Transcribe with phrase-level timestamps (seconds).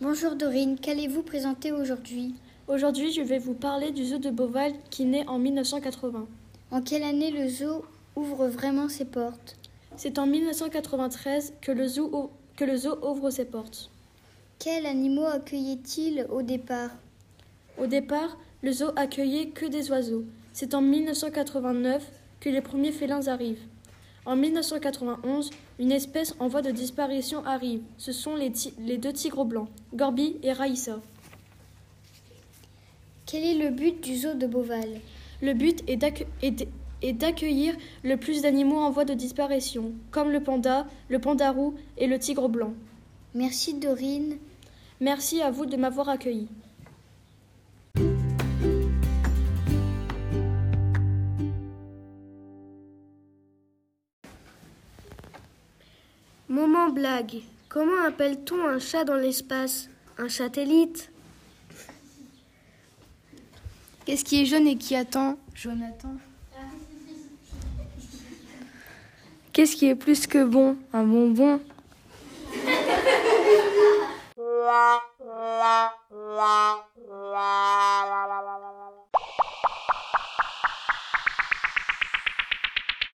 [0.00, 2.36] Bonjour Dorine, qu'allez-vous présenter aujourd'hui?
[2.66, 6.26] Aujourd'hui, je vais vous parler du zoo de Beauval qui naît en 1980.
[6.70, 7.84] En quelle année le zoo
[8.16, 9.56] ouvre vraiment ses portes?
[9.96, 13.90] C'est en 1993 que le, zoo, que le zoo ouvre ses portes.
[14.58, 16.88] Quels animaux accueillait-il au départ?
[17.76, 20.24] Au départ, le zoo accueillait que des oiseaux.
[20.54, 23.66] C'est en 1989 que les premiers félins arrivent.
[24.24, 27.82] En 1991, une espèce en voie de disparition arrive.
[27.98, 31.02] Ce sont les, les deux tigres blancs, Gorby et Raïssa.
[33.34, 35.00] Quel est le but du zoo de Beauval?
[35.42, 35.96] Le but est
[37.14, 42.06] d'accueillir le plus d'animaux en voie de disparition, comme le panda, le panda roux et
[42.06, 42.74] le tigre blanc.
[43.34, 44.38] Merci Dorine.
[45.00, 46.46] Merci à vous de m'avoir accueilli.
[56.48, 57.40] Moment blague.
[57.68, 59.90] Comment appelle-t-on un chat dans l'espace?
[60.18, 61.10] Un satellite
[64.04, 66.14] Qu'est-ce qui est jaune et qui attend Jonathan.
[69.52, 70.76] Qu'est-ce qui est plus que bon?
[70.92, 71.60] Un bonbon?